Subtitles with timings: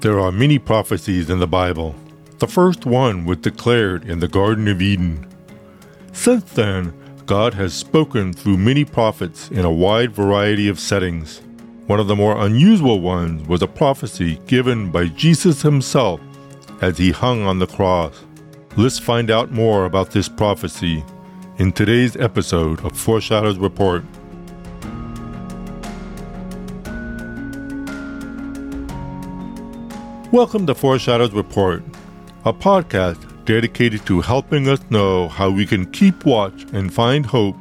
[0.00, 1.94] There are many prophecies in the Bible.
[2.38, 5.26] The first one was declared in the Garden of Eden.
[6.12, 6.92] Since then,
[7.24, 11.40] God has spoken through many prophets in a wide variety of settings.
[11.86, 16.20] One of the more unusual ones was a prophecy given by Jesus himself
[16.82, 18.22] as he hung on the cross.
[18.76, 21.02] Let's find out more about this prophecy
[21.56, 24.04] in today's episode of Foreshadows Report.
[30.32, 31.84] Welcome to Foreshadows Report,
[32.44, 37.54] a podcast dedicated to helping us know how we can keep watch and find hope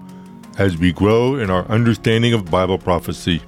[0.57, 3.39] as we grow in our understanding of Bible prophecy.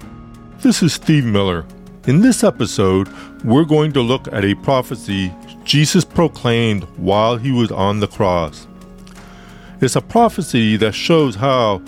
[0.59, 1.65] This is Steve Miller.
[2.05, 3.09] In this episode,
[3.43, 8.67] we're going to look at a prophecy Jesus proclaimed while he was on the cross.
[9.81, 11.81] It's a prophecy that shows how,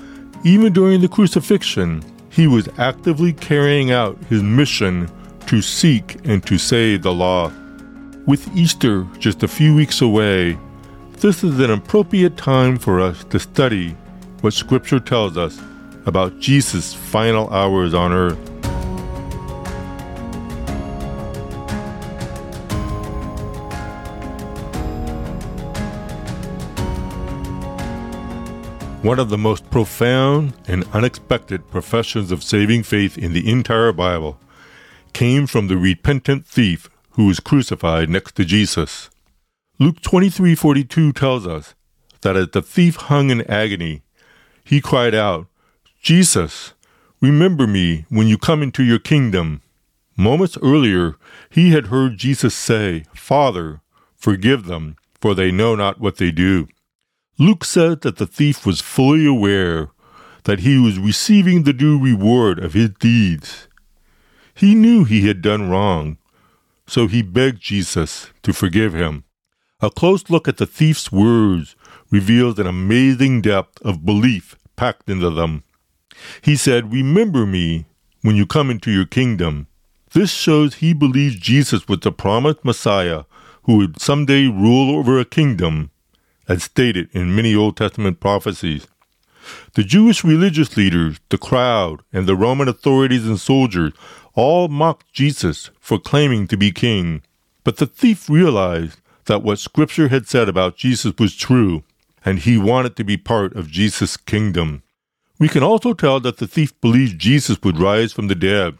[0.43, 5.11] even during the crucifixion, he was actively carrying out his mission
[5.49, 7.55] to seek and to save the lost.
[8.28, 10.59] With Easter just a few weeks away,
[11.22, 13.97] this is an appropriate time for us to study
[14.41, 15.59] what Scripture tells us
[16.06, 18.38] about Jesus' final hours on earth.
[29.02, 34.38] One of the most profound and unexpected professions of saving faith in the entire Bible
[35.20, 39.09] came from the repentant thief who was crucified next to Jesus.
[39.78, 41.75] Luke 23:42 tells us
[42.22, 44.02] that as the thief hung in agony,
[44.64, 45.47] he cried out,
[46.02, 46.72] "Jesus,
[47.20, 49.59] remember me when you come into your kingdom."
[50.16, 51.17] Moments earlier,
[51.50, 53.81] he had heard Jesus say, "Father,
[54.16, 56.70] forgive them, for they know not what they do."
[57.38, 59.90] Luke said that the thief was fully aware
[60.45, 63.67] that he was receiving the due reward of his deeds.
[64.59, 66.17] He knew he had done wrong,
[66.85, 69.23] so he begged Jesus to forgive him.
[69.79, 71.78] A close look at the thief's words
[72.11, 75.63] reveals an amazing depth of belief packed into them.
[76.41, 77.85] He said, Remember me
[78.22, 79.67] when you come into your kingdom.
[80.11, 83.23] This shows he believed Jesus was the promised Messiah
[83.63, 85.89] who would someday rule over a kingdom,
[86.50, 88.88] as stated in many Old Testament prophecies.
[89.75, 93.94] The Jewish religious leaders, the crowd, and the Roman authorities and soldiers
[94.34, 97.22] all mocked Jesus for claiming to be king.
[97.63, 101.84] But the thief realized that what Scripture had said about Jesus was true,
[102.25, 104.84] and he wanted to be part of Jesus' kingdom.
[105.40, 108.78] We can also tell that the thief believed Jesus would rise from the dead.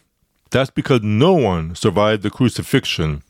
[0.52, 3.24] That's because no one survived the crucifixion.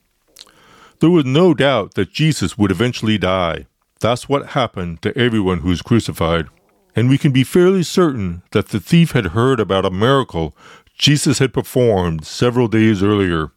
[0.99, 3.67] There was no doubt that Jesus would eventually die.
[3.99, 6.47] That's what happened to everyone who was crucified.
[6.95, 10.55] And we can be fairly certain that the thief had heard about a miracle
[10.99, 13.53] Jesus had performed several days earlier.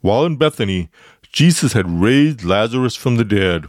[0.00, 0.88] While in Bethany,
[1.30, 3.66] Jesus had raised Lazarus from the dead.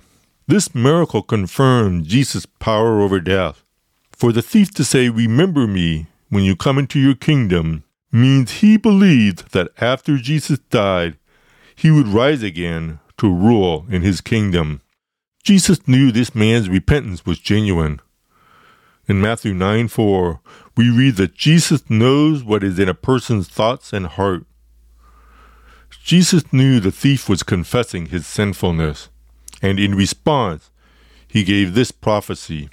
[0.48, 3.66] This miracle confirmed Jesus' power over death.
[4.14, 8.78] For the thief to say, Remember me when you come into your kingdom, means he
[8.78, 11.18] believed that after Jesus died,
[11.76, 14.80] he would rise again to rule in his kingdom.
[15.44, 18.00] Jesus knew this man's repentance was genuine.
[19.06, 20.40] In Matthew 9 4,
[20.78, 24.46] we read that Jesus knows what is in a person's thoughts and heart.
[26.04, 29.10] Jesus knew the thief was confessing his sinfulness,
[29.62, 30.72] and in response,
[31.28, 32.70] he gave this prophecy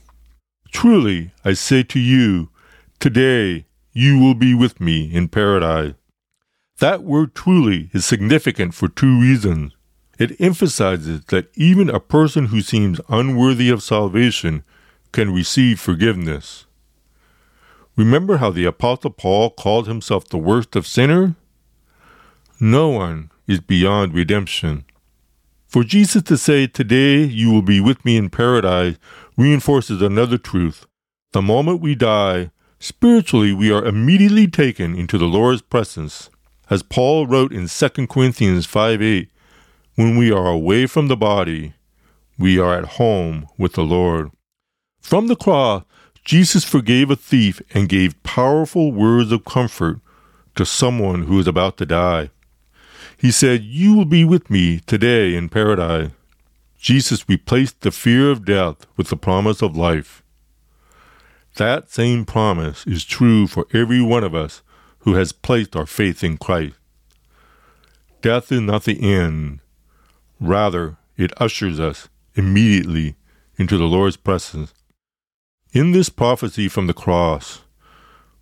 [0.71, 2.51] Truly, I say to you,
[3.01, 5.95] today you will be with me in paradise.
[6.79, 9.73] That word truly is significant for two reasons.
[10.17, 14.63] It emphasizes that even a person who seems unworthy of salvation
[15.13, 16.67] can receive forgiveness.
[17.97, 21.33] Remember how the Apostle Paul called himself the worst of sinners?
[22.59, 24.85] No one is beyond redemption.
[25.67, 28.97] For Jesus to say, Today you will be with me in paradise,
[29.37, 30.87] reinforces another truth.
[31.33, 36.29] The moment we die, spiritually we are immediately taken into the Lord's presence.
[36.69, 39.31] As Paul wrote in 2 Corinthians 5 8,
[39.95, 41.75] when we are away from the body,
[42.39, 44.31] we are at home with the Lord.
[45.01, 45.85] From the cross,
[46.25, 50.01] Jesus forgave a thief and gave powerful words of comfort
[50.55, 52.31] to someone who is about to die.
[53.17, 56.11] He said, You will be with me today in paradise.
[56.79, 60.23] Jesus replaced the fear of death with the promise of life.
[61.57, 64.63] That same promise is true for every one of us
[65.01, 66.77] who has placed our faith in Christ.
[68.23, 69.61] Death is not the end.
[70.39, 73.17] Rather, it ushers us immediately
[73.59, 74.73] into the Lord's presence
[75.73, 77.63] in this prophecy from the cross,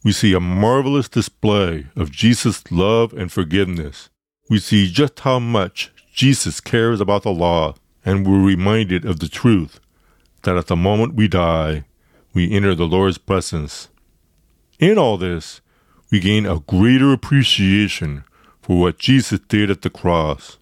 [0.03, 4.09] we see a marvelous display of Jesus' love and forgiveness.
[4.49, 9.29] we see just how much Jesus cares about the law, and we're reminded of the
[9.29, 9.79] truth
[10.43, 11.85] that at the moment we die,
[12.33, 13.89] we enter the Lord's presence.
[14.79, 15.61] In all this,
[16.11, 18.25] we gain a greater appreciation
[18.63, 20.57] for what Jesus did at the cross.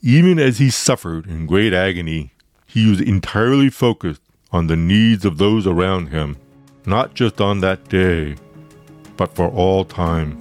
[0.00, 2.32] Even as he suffered in great agony,
[2.66, 4.22] he was entirely focused
[4.52, 6.36] on the needs of those around him,
[6.84, 8.36] not just on that day,
[9.16, 10.38] but for all time.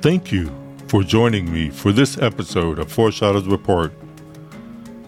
[0.00, 0.54] Thank you
[0.88, 3.92] for joining me for this episode of Foreshadows Report.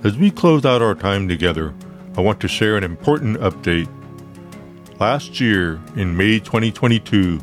[0.05, 1.75] As we close out our time together,
[2.17, 3.89] I want to share an important update.
[4.99, 7.39] Last year, in May 2022,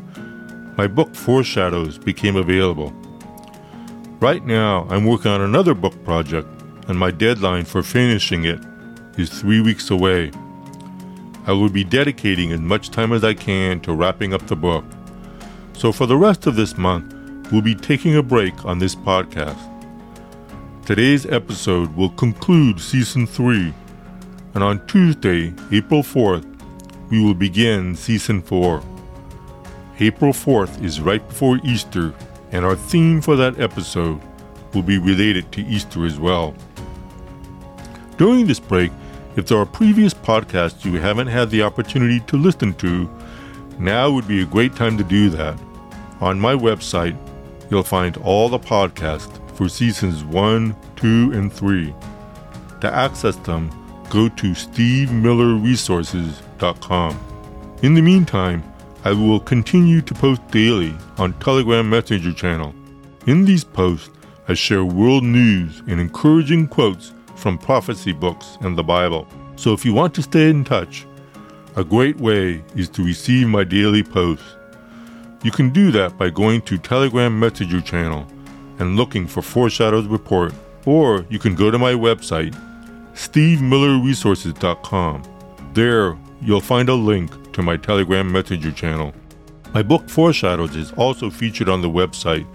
[0.76, 2.92] my book Foreshadows became available.
[4.18, 6.48] Right now, I'm working on another book project,
[6.88, 8.60] and my deadline for finishing it
[9.16, 10.30] is three weeks away.
[11.46, 14.84] I will be dedicating as much time as I can to wrapping up the book.
[15.74, 17.14] So, for the rest of this month,
[17.52, 19.58] we'll be taking a break on this podcast.
[20.86, 23.72] Today's episode will conclude season 3,
[24.54, 26.46] and on Tuesday, April 4th,
[27.10, 28.82] we will begin season 4.
[30.00, 32.14] April 4th is right before Easter,
[32.52, 34.20] and our theme for that episode
[34.74, 36.54] will be related to Easter as well.
[38.16, 38.92] During this break,
[39.36, 43.10] if there are previous podcasts you haven't had the opportunity to listen to,
[43.78, 45.58] now would be a great time to do that.
[46.20, 47.16] On my website,
[47.70, 51.92] you'll find all the podcasts for seasons 1, 2, and 3.
[52.82, 53.70] To access them,
[54.10, 57.20] go to stevemillerresources.com.
[57.82, 58.62] In the meantime,
[59.04, 62.72] I will continue to post daily on Telegram Messenger channel.
[63.26, 64.10] In these posts,
[64.46, 69.26] I share world news and encouraging quotes from prophecy books and the Bible.
[69.56, 71.06] So if you want to stay in touch,
[71.76, 74.56] a great way is to receive my daily posts.
[75.42, 78.26] You can do that by going to Telegram Messenger channel
[78.78, 80.54] and looking for Foreshadows Report,
[80.86, 82.54] or you can go to my website,
[83.14, 85.22] stevemillerresources.com.
[85.74, 89.12] There, you'll find a link to my Telegram Messenger channel.
[89.72, 92.46] My book Foreshadows is also featured on the website.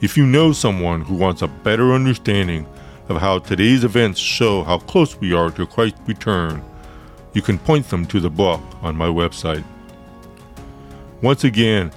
[0.00, 2.66] If you know someone who wants a better understanding
[3.08, 6.62] of how today's events show how close we are to Christ's return,
[7.32, 9.64] you can point them to the book on my website.
[11.22, 11.90] Once again,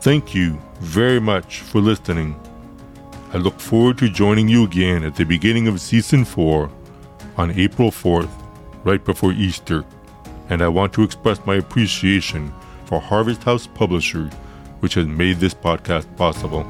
[0.00, 2.38] thank you very much for listening.
[3.32, 6.70] I look forward to joining you again at the beginning of season 4
[7.36, 8.30] on April 4th,
[8.84, 9.84] right before Easter.
[10.48, 12.52] And I want to express my appreciation
[12.86, 14.32] for Harvest House Publishers,
[14.80, 16.66] which has made this podcast possible.